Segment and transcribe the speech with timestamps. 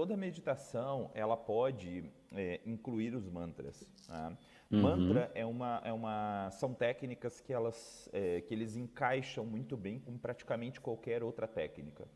[0.00, 3.86] Toda meditação ela pode é, incluir os mantras.
[4.08, 4.38] Né?
[4.70, 4.80] Uhum.
[4.80, 9.98] Mantra é uma, é uma, são técnicas que elas é, que eles encaixam muito bem
[9.98, 12.08] com praticamente qualquer outra técnica.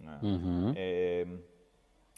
[0.00, 0.18] Né?
[0.20, 0.72] Uhum.
[0.74, 1.28] É,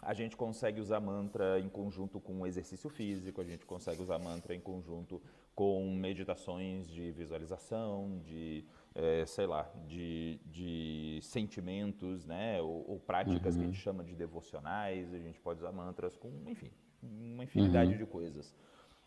[0.03, 4.55] a gente consegue usar mantra em conjunto com exercício físico, a gente consegue usar mantra
[4.55, 5.21] em conjunto
[5.55, 12.61] com meditações de visualização, de, é, sei lá, de, de sentimentos, né?
[12.63, 13.61] Ou, ou práticas uhum.
[13.61, 13.83] que a gente uhum.
[13.83, 16.71] chama de devocionais, a gente pode usar mantras com, enfim,
[17.03, 17.99] uma infinidade uhum.
[17.99, 18.55] de coisas.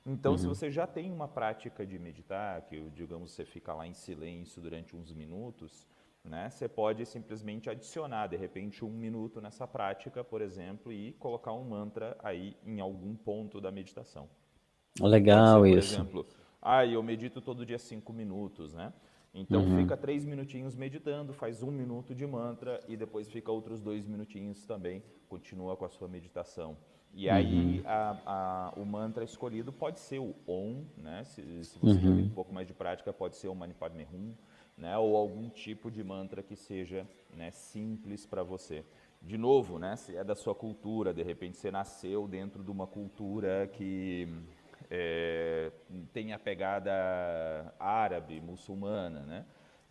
[0.05, 0.37] Então, uhum.
[0.37, 4.61] se você já tem uma prática de meditar, que digamos você fica lá em silêncio
[4.61, 5.87] durante uns minutos,
[6.23, 6.49] né?
[6.49, 11.63] Você pode simplesmente adicionar, de repente, um minuto nessa prática, por exemplo, e colocar um
[11.63, 14.29] mantra aí em algum ponto da meditação.
[15.01, 15.95] Legal ser, por isso.
[15.95, 16.27] Por exemplo,
[16.61, 18.93] ah, eu medito todo dia cinco minutos, né?
[19.33, 19.77] Então uhum.
[19.77, 24.63] fica três minutinhos meditando, faz um minuto de mantra e depois fica outros dois minutinhos
[24.65, 26.77] também, continua com a sua meditação.
[27.13, 27.83] E aí uhum.
[27.85, 31.23] a, a, o mantra escolhido pode ser o Om, né?
[31.25, 32.15] Se, se você uhum.
[32.15, 34.33] tem um pouco mais de prática, pode ser o Manipadme Hum
[34.77, 38.83] né, ou algum tipo de mantra que seja né, simples para você.
[39.21, 42.85] De novo, né, se é da sua cultura, de repente você nasceu dentro de uma
[42.85, 44.27] cultura que
[44.89, 45.71] é,
[46.11, 49.45] tem a pegada árabe, muçulmana, né?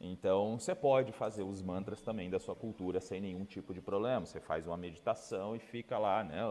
[0.05, 4.27] Então, você pode fazer os mantras também da sua cultura sem nenhum tipo de problema.
[4.27, 6.43] Você faz uma meditação e fica lá, né?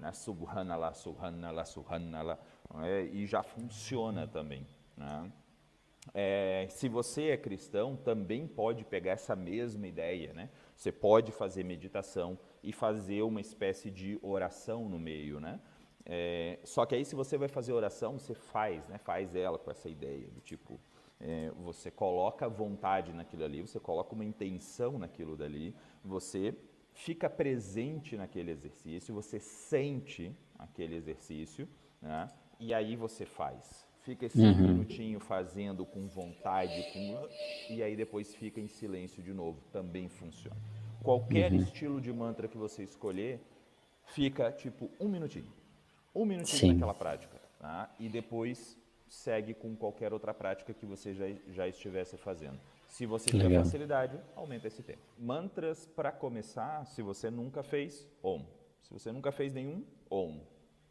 [0.00, 2.38] Né subhanallah, subhanallah, subhanallah,
[2.74, 3.04] né?
[3.04, 4.66] e já funciona também.
[4.96, 5.32] Né?
[6.14, 10.50] É, se você é cristão, também pode pegar essa mesma ideia, né?
[10.74, 15.60] Você pode fazer meditação e fazer uma espécie de oração no meio, né?
[16.04, 18.98] É, só que aí se você vai fazer oração, você faz, né?
[18.98, 20.80] Faz ela com essa ideia do tipo,
[21.20, 26.54] é, você coloca vontade naquilo ali, você coloca uma intenção naquilo dali, você
[27.04, 31.68] fica presente naquele exercício, você sente aquele exercício,
[32.00, 32.28] né?
[32.58, 33.86] E aí você faz.
[34.02, 34.68] Fica esse uhum.
[34.68, 37.28] minutinho fazendo com vontade, com...
[37.72, 39.60] e aí depois fica em silêncio de novo.
[39.72, 40.56] Também funciona.
[41.02, 41.58] Qualquer uhum.
[41.58, 43.40] estilo de mantra que você escolher,
[44.04, 45.50] fica tipo um minutinho.
[46.14, 46.72] Um minutinho Sim.
[46.72, 47.40] naquela prática.
[47.58, 47.94] Tá?
[47.98, 48.76] E depois
[49.08, 52.58] segue com qualquer outra prática que você já, já estivesse fazendo.
[52.90, 55.00] Se você tiver facilidade, aumenta esse tempo.
[55.16, 58.44] Mantras para começar, se você nunca fez, Om.
[58.82, 60.40] Se você nunca fez nenhum, Om.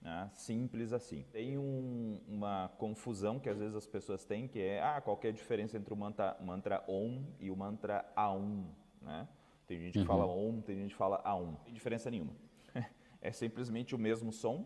[0.01, 0.31] Né?
[0.33, 1.25] Simples assim.
[1.29, 5.27] Tem um, uma confusão que às vezes as pessoas têm, que é, ah, qual é
[5.27, 8.65] a diferença entre o mantra, mantra Om e o mantra Aum,
[9.01, 9.27] né?
[9.67, 10.05] Tem gente que uhum.
[10.05, 11.47] fala Om, tem gente que fala Aum.
[11.47, 12.33] Não tem diferença nenhuma.
[13.21, 14.65] é simplesmente o mesmo som,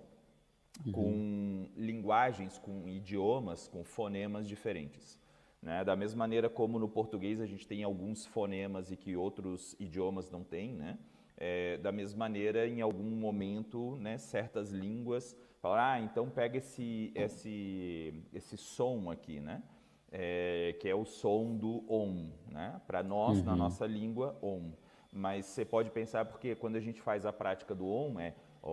[0.85, 0.91] uhum.
[0.91, 5.19] com linguagens, com idiomas, com fonemas diferentes.
[5.63, 5.83] Né?
[5.83, 10.29] Da mesma maneira como no português a gente tem alguns fonemas e que outros idiomas
[10.29, 10.99] não têm, né?
[11.37, 17.11] É, da mesma maneira, em algum momento, né, certas línguas falam, ah, então pega esse,
[17.15, 19.63] esse, esse som aqui, né?
[20.11, 22.79] É, que é o som do om, né?
[22.85, 23.45] Para nós, uhum.
[23.45, 24.73] na nossa língua, om.
[25.11, 28.71] Mas você pode pensar, porque quando a gente faz a prática do om, é om,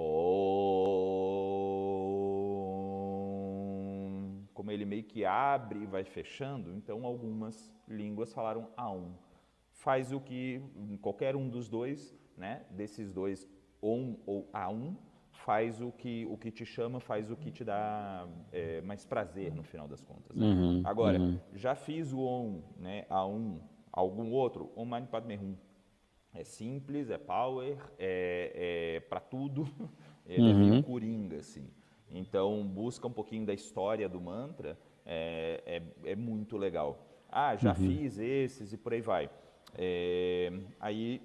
[4.61, 9.15] como ele meio que abre e vai fechando, então algumas línguas falaram aum.
[9.73, 10.61] Faz o que
[11.01, 13.49] qualquer um dos dois né, desses dois,
[13.83, 14.95] on ou a um,
[15.33, 19.55] faz o que, o que te chama, faz o que te dá é, mais prazer
[19.55, 20.37] no final das contas.
[20.37, 20.45] Né?
[20.45, 21.41] Uhum, Agora, uhum.
[21.55, 25.57] já fiz o on, né, a um, algum outro, Om Mani Padme Hum.
[26.35, 29.67] É simples, é power, é, é para tudo,
[30.27, 30.51] ele uhum.
[30.51, 30.83] é meio uhum.
[30.83, 31.67] coringa, assim.
[32.13, 37.07] Então, busca um pouquinho da história do mantra, é, é, é muito legal.
[37.31, 37.77] Ah, já uhum.
[37.77, 39.31] fiz esses e por aí vai.
[39.77, 41.23] É, aí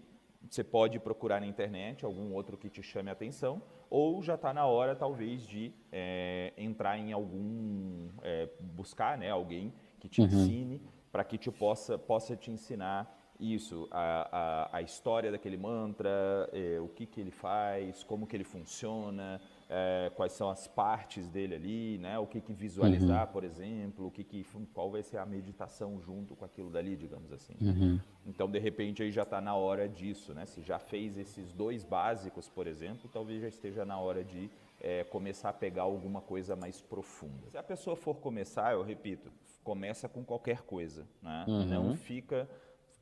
[0.50, 4.54] você pode procurar na internet algum outro que te chame a atenção, ou já está
[4.54, 8.10] na hora, talvez, de é, entrar em algum.
[8.22, 10.28] É, buscar né, alguém que te uhum.
[10.28, 10.82] ensine,
[11.12, 16.80] para que te possa, possa te ensinar isso, a, a, a história daquele mantra, é,
[16.80, 21.56] o que, que ele faz, como que ele funciona, é, quais são as partes dele
[21.56, 22.20] ali, né?
[22.20, 23.34] O que, que visualizar, uhum.
[23.34, 27.32] por exemplo, o que, que qual vai ser a meditação junto com aquilo dali, digamos
[27.32, 27.56] assim.
[27.60, 28.00] Uhum.
[28.26, 30.46] Então, de repente, aí já está na hora disso, né?
[30.46, 35.04] Se já fez esses dois básicos, por exemplo, talvez já esteja na hora de é,
[35.04, 37.50] começar a pegar alguma coisa mais profunda.
[37.50, 39.32] Se a pessoa for começar, eu repito,
[39.64, 41.44] começa com qualquer coisa, né?
[41.48, 41.66] Uhum.
[41.66, 42.48] Não fica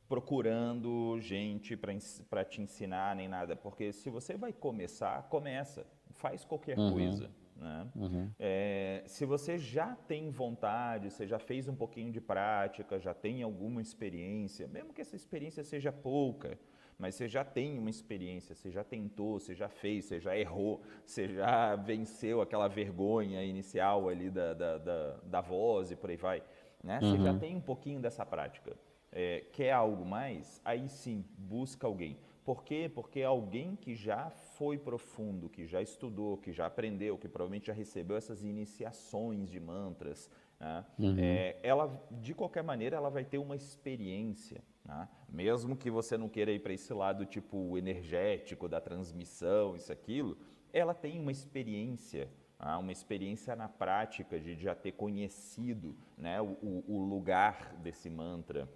[0.07, 5.85] procurando gente para te ensinar nem nada, porque se você vai começar, começa
[6.23, 6.93] faz qualquer uhum.
[6.93, 7.29] coisa.
[7.57, 7.87] Né?
[7.95, 8.31] Uhum.
[8.39, 13.43] É, se você já tem vontade, você já fez um pouquinho de prática, já tem
[13.43, 16.57] alguma experiência, mesmo que essa experiência seja pouca,
[16.97, 20.81] mas você já tem uma experiência, você já tentou, você já fez, você já errou,
[21.05, 26.15] você já venceu aquela vergonha inicial ali da, da, da, da voz e por aí
[26.15, 26.41] vai.
[26.81, 26.99] Né?
[27.01, 27.39] Você já uhum.
[27.39, 28.77] tem um pouquinho dessa prática.
[29.11, 30.61] É, quer algo mais?
[30.63, 32.17] Aí sim, busca alguém.
[32.43, 32.91] Por quê?
[32.93, 37.73] Porque alguém que já foi profundo, que já estudou, que já aprendeu, que provavelmente já
[37.73, 40.29] recebeu essas iniciações de mantras,
[40.59, 40.85] né?
[40.99, 41.15] uhum.
[41.17, 44.61] é, ela, de qualquer maneira, ela vai ter uma experiência.
[44.83, 45.07] Né?
[45.29, 50.37] Mesmo que você não queira ir para esse lado tipo energético da transmissão, isso, aquilo,
[50.73, 52.29] ela tem uma experiência
[52.63, 52.75] né?
[52.77, 58.69] uma experiência na prática de já ter conhecido né, o, o, lugar desse mantra,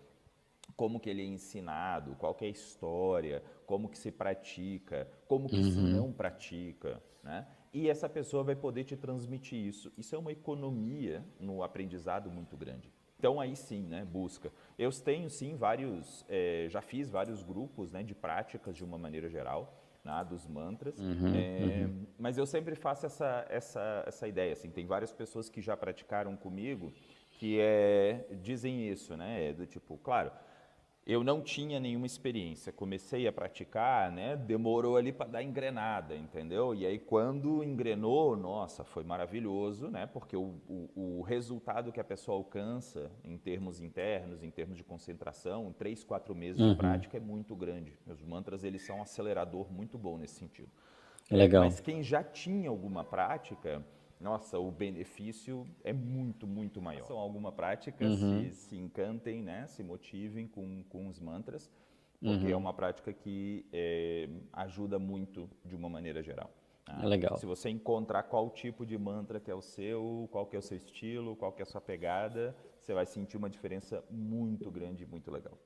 [0.77, 5.49] como que ele é ensinado, qual que é a história, como que se pratica, como
[5.49, 5.71] que uhum.
[5.71, 7.47] se não pratica, né?
[7.73, 9.91] E essa pessoa vai poder te transmitir isso.
[9.97, 12.91] Isso é uma economia no aprendizado muito grande.
[13.19, 14.51] Então aí sim, né, busca.
[14.77, 19.27] Eu tenho sim vários, é, já fiz vários grupos né, de práticas de uma maneira
[19.27, 22.05] geral, né, dos mantras, uhum, é, uhum.
[22.17, 26.37] mas eu sempre faço essa, essa, essa ideia, assim, tem várias pessoas que já praticaram
[26.37, 26.93] comigo
[27.31, 30.31] que é, dizem isso, né, é do tipo, claro,
[31.07, 34.35] eu não tinha nenhuma experiência, comecei a praticar, né?
[34.35, 36.75] Demorou ali para dar engrenada, entendeu?
[36.75, 40.05] E aí quando engrenou, nossa, foi maravilhoso, né?
[40.05, 44.83] Porque o, o, o resultado que a pessoa alcança em termos internos, em termos de
[44.83, 46.71] concentração, três, quatro meses uhum.
[46.71, 47.97] de prática é muito grande.
[48.05, 50.69] Os mantras eles são um acelerador muito bom nesse sentido.
[51.31, 51.63] Legal.
[51.63, 53.81] Mas quem já tinha alguma prática
[54.19, 57.05] nossa, o benefício é muito, muito maior.
[57.05, 58.49] São alguma prática, uhum.
[58.49, 61.69] se, se encantem, né, se motivem com, com os mantras,
[62.19, 62.51] porque uhum.
[62.51, 66.51] é uma prática que é, ajuda muito de uma maneira geral.
[66.83, 67.05] Tá?
[67.05, 67.37] Legal.
[67.37, 70.61] Se você encontrar qual tipo de mantra que é o seu, qual que é o
[70.61, 75.05] seu estilo, qual que é a sua pegada, você vai sentir uma diferença muito grande,
[75.05, 75.57] muito legal.